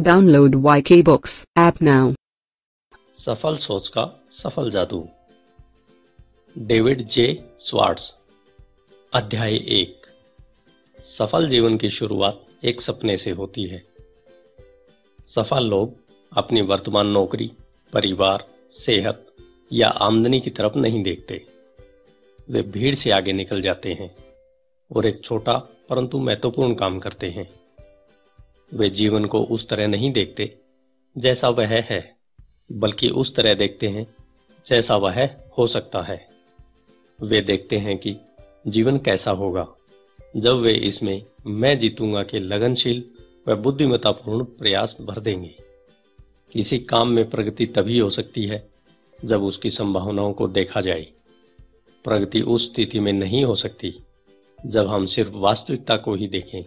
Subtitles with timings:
[0.00, 2.12] Download YK books app now
[3.16, 5.08] सफल सोच का सफल जादू।
[6.58, 8.14] डेविड जे स्वार्ट्स,
[9.14, 10.06] अध्याय एक।
[11.04, 13.86] सफल जीवन की शुरुआत एक सपने से होती है।
[15.24, 15.94] सफल लोग
[16.32, 17.52] अपनी वर्तमान नौकरी,
[17.92, 19.26] परिवार, सेहत
[19.72, 21.46] या आमदनी की तरफ़ नहीं देखते।
[22.50, 24.16] वे भीड़ से आगे निकल जाते हैं
[24.96, 25.56] और एक छोटा
[25.88, 27.59] परंतु महत्वपूर्ण काम करते हैं।
[28.74, 30.58] वे जीवन को उस तरह नहीं देखते
[31.18, 32.16] जैसा वह है,
[32.72, 34.06] बल्कि उस तरह देखते हैं
[34.66, 35.24] जैसा वह
[35.58, 36.28] हो सकता है।
[37.22, 38.16] वे देखते हैं कि
[38.66, 39.68] जीवन कैसा होगा।
[40.36, 43.04] जब वे इसमें मैं जीतूँगा के लगनशील
[43.48, 45.54] व बुद्धिमत्तापूर्ण प्रयास भर देंगे।
[46.52, 48.68] किसी काम में प्रगति तभी हो सकती है
[49.24, 51.06] जब उसकी संभावनाओं को देखा जाए।
[52.04, 53.94] प्रगति उस स्थिति में नहीं हो सकती
[54.66, 56.64] जब हम सिर्फ़ वास्तविकता को ही देखें।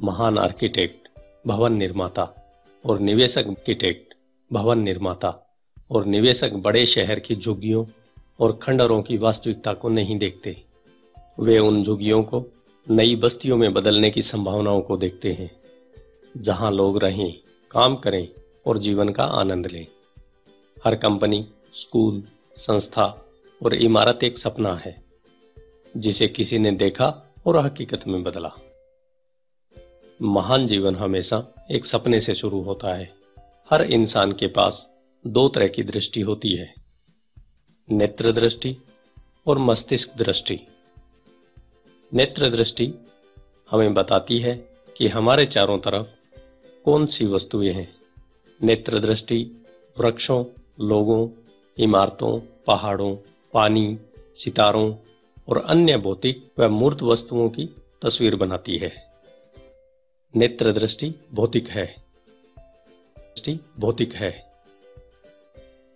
[0.00, 1.07] महान आर्किटेक्ट
[1.46, 2.34] भवन निर्माता
[2.86, 4.14] और निवेशक आर्किटेक्ट,
[4.52, 5.56] भवन निर्माता
[5.90, 7.86] और निवेशक बड़े शहर की झुग्गियों
[8.40, 10.62] और खंडरों की वास्तविकता को नहीं देखते।
[11.40, 12.44] वे उन झुग्गियों को
[12.90, 15.50] नई बस्तियों में बदलने की संभावनाओं को देखते हैं,
[16.36, 17.38] जहाँ लोग रहें,
[17.70, 18.28] काम करें
[18.66, 19.86] और जीवन का आनंद लें।
[20.84, 22.22] हर कंपनी, स्कूल,
[22.56, 23.04] संस्था
[23.64, 25.02] और इमारत एक सपना है,
[25.96, 28.52] जिसे किसी ने देखा और हकीकत में बदला।
[30.22, 33.14] महान जीवन हमेशा एक सपने से शुरू होता है।
[33.70, 34.88] हर इंसान के पास
[35.26, 36.74] दो तरह की दृष्टि होती है।
[37.90, 38.76] नेत्र दृष्टि
[39.46, 40.60] और मस्तिष्क दृष्टि।
[42.14, 42.94] नेत्र दृष्टि
[43.70, 46.06] हमें बताती है कि हमारे चारों तरफ़
[46.84, 47.96] कौन सी वस्तुएँ हैं।
[48.62, 49.66] नेत्र दृष्टि
[49.98, 50.44] वृक्षों,
[50.80, 51.28] लोगों,
[51.78, 53.16] इमारतों, पहाड़ों,
[53.52, 53.98] पानी,
[54.36, 54.94] सितारों
[55.48, 57.64] और अन्य भौतिक व मूर्त वस्तुओं की
[58.02, 59.07] तस्वीर बनाती है।
[60.36, 61.96] नेत्र दृष्टि भौतिक है।
[63.18, 64.52] दृष्टि भौतिक है।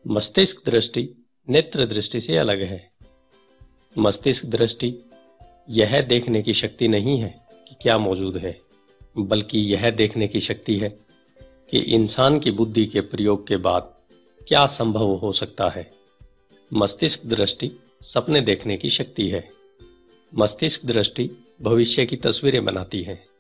[0.09, 2.93] मस्तिष्क दृष्टि नेत्र दृष्टि से अलग है।
[3.99, 4.95] मस्तिष्क दृष्टि
[5.71, 8.61] यह देखने की शक्ति नहीं है कि क्या मौजूद है,
[9.19, 10.89] बल्कि यह देखने की शक्ति है
[11.71, 13.95] कि इंसान की बुद्धि के प्रयोग के बाद
[14.49, 15.93] क्या संभव हो सकता है।
[16.73, 17.73] मस्तिष्क दृष्टि
[18.03, 19.51] सपने देखने की शक्ति है।
[20.35, 21.31] मस्तिष्क दृष्टि
[21.63, 23.32] भविष्य की तस्वीरें बनाती है।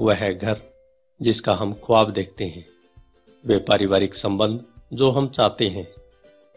[0.00, 0.60] वह घर,
[1.22, 2.68] जिसका हम ख्वाब देखते हैं।
[3.46, 5.88] वे पारिवारिक संबंध जो हम चाहते हैं,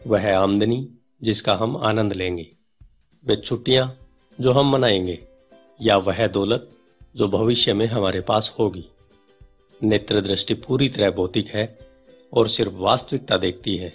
[0.06, 0.88] वह आमदनी
[1.22, 2.52] जिसका हम आनंद लेंगे।
[3.26, 3.98] वे छुट्टियाँ
[4.40, 5.28] जो हम मनाएँगे,
[5.80, 6.70] या वह दौलत
[7.16, 8.88] जो भविष्य में हमारे पास होगी।
[9.82, 11.78] नेत्र दृष्टि पूरी तरह भौतिक है
[12.32, 13.94] और सिर्फ़ वास्तविकता देखती है।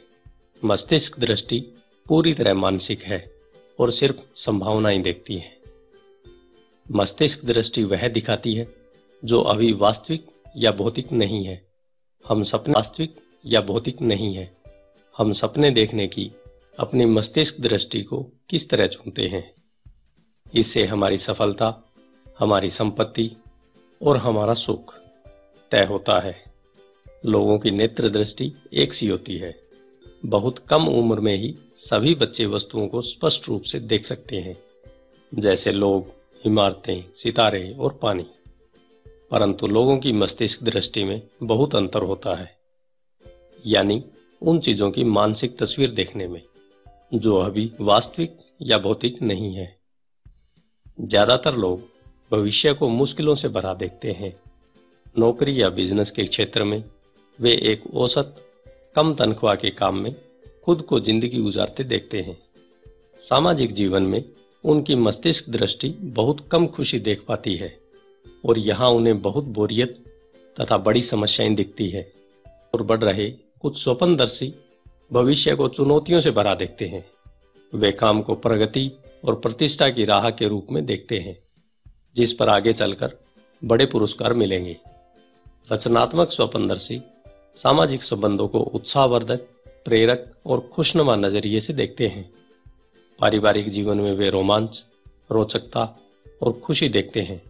[0.65, 1.59] मस्तिष्क दृष्टि
[2.07, 3.31] पूरी तरह मानसिक है
[3.79, 5.57] और सिर्फ़ संभावनाएँ देखती है।
[6.91, 8.86] मस्तिष्क दृष्टि वह दिखाती है
[9.25, 11.67] जो अभी वास्तविक या भौतिक नहीं है।
[12.27, 14.57] हम सपने वास्तविक या भौतिक नहीं है।
[15.17, 16.31] हम सपने देखने की,
[16.79, 19.55] अपनी मस्तिष्क दृष्टि को किस तरह चुनते हैं।
[20.55, 21.93] इससे हमारी सफलता,
[22.39, 23.31] हमारी संपत्ति
[24.03, 24.95] और हमारा सुख
[25.71, 26.43] तय होता है।
[27.25, 29.67] लोगों की नेत्र दृष्टि एक सी होती है।
[30.25, 34.57] बहुत कम उम्र में ही सभी बच्चे वस्तुओं को स्पष्ट रूप से देख सकते हैं।
[35.33, 36.07] जैसे लोग,
[36.45, 38.25] इमारतें, सितारे और पानी।
[39.31, 42.49] परंतु लोगों की मस्तिष्क दृष्टि में बहुत अंतर होता है।
[43.65, 44.03] यानी
[44.41, 46.41] उन चीज़ों की मानसिक तस्वीर देखने में,
[47.13, 49.75] जो अभी वास्तविक या भौतिक नहीं है।
[51.01, 51.81] ज़्यादातर लोग
[52.31, 54.33] भविष्य को मुश्किलों से भरा देखते हैं।
[55.19, 56.83] नौकरी या बिज़नेस के क्षेत्र में
[57.39, 58.35] वे एक औसत,
[58.95, 60.15] कम तनख्वाह के काम में
[60.65, 62.37] खुद को ज़िंदगी गुजारते देखते हैं।
[63.21, 64.23] सामाजिक जीवन में
[64.63, 67.69] उनकी मस्तिष्क दृष्टि बहुत कम खुशी देख पाती है।
[68.45, 70.03] और यहाँ उन्हें बहुत बोरियत
[70.59, 72.13] तथा बड़ी समस्याएँ दिखती है
[72.73, 74.53] और बढ़ रहे कुछ स्वपनदर्शी
[75.13, 77.05] भविष्य को चुनौतियों से भरा देखते हैं।
[77.75, 78.91] वे काम को प्रगति
[79.25, 81.39] और प्रतिष्ठा की राह के रूप में देखते हैं,
[82.15, 83.17] जिस पर आगे चलकर
[83.63, 84.77] बड़े पुरस्कार मिलेंगे।
[85.71, 87.01] रचनात्मक स्वपनदर्शी,
[87.55, 89.39] सामाजिक संबंधों को उत्साहवर्धक,
[89.85, 92.33] प्रेरक और खुशनुमा नज़रिए से देखते हैं।
[93.19, 94.85] पारिवारिक जीवन में वे रोमांच,
[95.31, 95.99] रोचकता
[96.41, 97.41] और खुशी देखते हैं।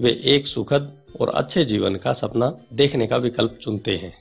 [0.00, 4.12] वे एक सुखद और अच्छे जीवन का सपना देखने का विकल्प चुनते हैं।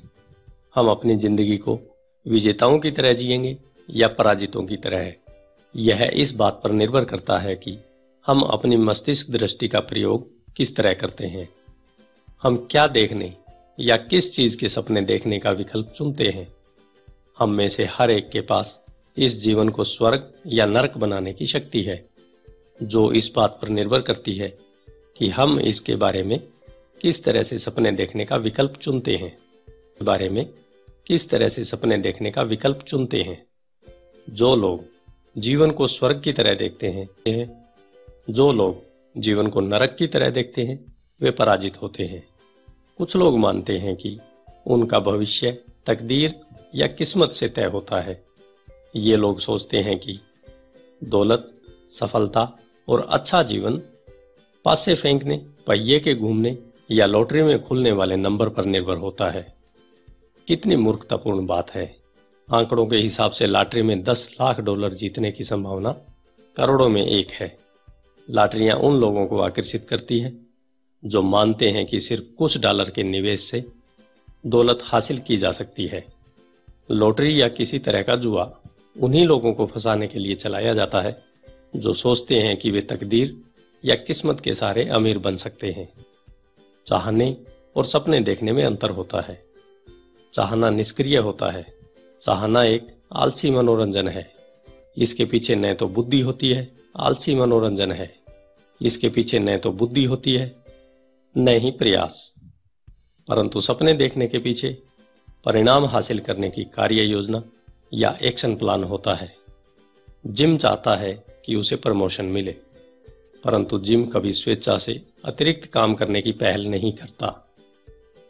[0.76, 1.80] हम अपनी ज़िंदगी को
[2.26, 3.58] विजेताओं की तरह जिएँगे
[3.90, 5.14] या पराजितों की तरह
[5.76, 7.78] यह इस बात पर निर्भर करता है कि
[8.26, 10.28] हम अपनी मस्तिष्क दृष्टि का प्रयोग
[10.58, 11.50] किस तरह करते हैं।
[12.44, 13.34] हम क्या देखने
[13.80, 16.48] या किस चीज़ के सपने देखने का विकल्प चुनते हैं।
[17.40, 18.80] हम में से हर एक के पास
[19.18, 22.10] इस जीवन को स्वर्ग या नरक बनाने की शक्ति है,
[22.84, 24.58] जो इस बात पर निर्भर करती है
[25.20, 26.40] कि हम इसके बारे में
[27.02, 29.38] किस तरह से सपने देखने का विकल्प चुनते हैं।
[30.04, 30.50] बारे में
[31.08, 33.48] किस तरह से सपने देखने का विकल्प चुनते हैं।
[34.30, 34.86] जो लोग
[35.38, 37.70] जीवन को स्वर्ग की तरह देखते हैं।
[38.30, 38.84] जो लोग
[39.18, 42.28] जीवन को नरक की तरह देखते हैं, वे पराजित होते हैं।
[42.98, 44.20] कुछ लोग मानते हैं कि
[44.68, 46.40] उनका भविष्य तकदीर
[46.76, 48.26] या किस्मत से तय होता है।
[48.96, 50.20] ये लोग सोचते हैं कि
[51.04, 53.82] दौलत, सफलता और अच्छा जीवन
[54.66, 56.58] पासे फेंकने, पहिए के घूमने
[56.92, 59.54] या लॉटरी में खुलने वाले नंबर पर निर्भर होता है।
[60.48, 61.96] कितनी मूर्खतापूर्ण बात है।
[62.54, 65.92] आंकड़ों के हिसाब से लॉटरी में 10 लाख डॉलर जीतने की संभावना
[66.58, 67.58] करोड़ों में एक है।
[68.30, 70.48] लॉटरियाँ उन लोगों को आकर्षित करती हैं
[71.06, 73.66] जो मानते हैं कि सिर्फ़ कुछ डॉलर के निवेश से
[74.46, 76.06] दौलत हासिल की जा सकती है।
[76.92, 78.58] लॉटरी या किसी तरह का जुआ
[79.02, 81.24] उन्हीं लोगों को फंसाने के लिए चलाया जाता है
[81.76, 83.38] जो सोचते हैं कि वे तकदीर
[83.86, 86.06] या किस्मत के सहारे अमीर बन सकते हैं।
[86.88, 87.38] चाहने
[87.76, 89.46] और सपने देखने में अंतर होता है।
[90.34, 91.66] चाहना निष्क्रिय होता है।
[92.22, 94.34] चाहना एक आलसी मनोरंजन है।
[94.98, 98.16] इसके पीछे न तो बुद्धि होती है, आलसी मनोरंजन है।
[98.82, 100.56] इसके पीछे न तो बुद्धि होती है,
[101.38, 102.34] न ही प्रयास।
[103.28, 104.84] परंतु सपने देखने के पीछे
[105.46, 107.44] परिणाम हासिल करने की कार्य योजना
[107.94, 109.36] या एक्शन प्लान होता है।
[110.28, 112.56] जिम चाहता है कि उसे प्रमोशन मिले।
[113.46, 117.50] परंतु जिम कभी स्वेच्छा से अतिरिक्त काम करने की पहल नहीं करता।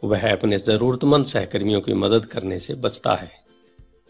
[0.04, 3.30] वह अपने जरूरतमंद सहकर्मियों की मदद करने से बचता है।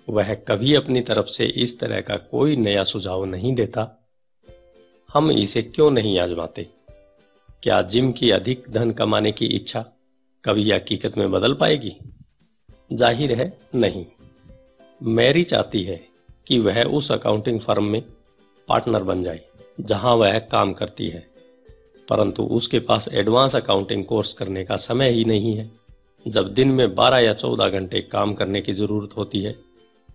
[0.08, 4.08] वह कभी अपनी तरफ़ से इस तरह का कोई नया सुझाव नहीं देता।
[5.12, 6.66] हम इसे क्यों नहीं आजमाते?
[7.62, 9.84] क्या जिम की अधिक धन कमाने की इच्छा
[10.44, 11.96] कभी हकीकत में बदल पाएगी?
[12.92, 14.06] ज़ाहिर है नहीं।
[15.02, 16.00] मैरी चाहती है
[16.46, 18.02] कि वह उस अकाउंटिंग फर्म में
[18.68, 19.49] पार्टनर बन जाए।
[19.80, 21.26] जहाँ वह काम करती है,
[22.08, 25.70] परंतु उसके पास एडवांस अकाउंटिंग कोर्स करने का समय ही नहीं है।
[26.26, 29.52] जब दिन में 12 या 14 घंटे काम करने की ज़रूरत होती है,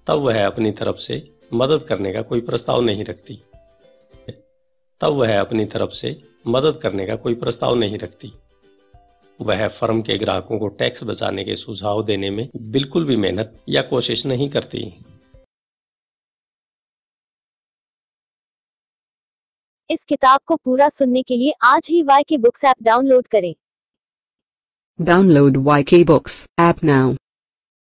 [0.07, 1.21] तब वह अपनी तरफ़ से
[1.53, 3.41] मदद करने का कोई प्रस्ताव नहीं रखती।
[5.01, 6.15] तब वह अपनी तरफ़ से
[6.47, 8.31] मदद करने का कोई प्रस्ताव नहीं रखती।
[9.39, 13.81] वह फर्म के ग्राहकों को टैक्स बचाने के सुझाव देने में बिल्कुल भी मेहनत या
[13.81, 14.79] कोशिश नहीं करती।
[19.89, 23.53] इस किताब को पूरा सुनने के लिए आज ही Y K books app download करें
[25.01, 27.24] download Y K books app now.